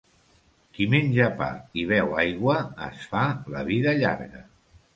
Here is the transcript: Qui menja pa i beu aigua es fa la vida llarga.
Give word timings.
Qui 0.77 0.87
menja 0.93 1.27
pa 1.41 1.49
i 1.81 1.85
beu 1.93 2.17
aigua 2.23 2.57
es 2.89 3.07
fa 3.13 3.25
la 3.57 3.65
vida 3.71 3.97
llarga. 4.05 4.43